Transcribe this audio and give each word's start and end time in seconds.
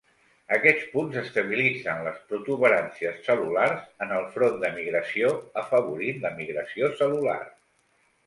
Aquests 0.55 0.85
punts 0.93 1.17
estabilitzen 1.21 1.99
les 2.07 2.15
protuberàncies 2.31 3.19
cel·lulars 3.27 3.85
en 4.05 4.13
el 4.15 4.25
front 4.37 4.57
de 4.63 4.73
migració 4.79 5.29
afavorint 5.63 6.25
la 6.27 6.33
migració 6.41 6.89
cel·lular. 7.03 7.39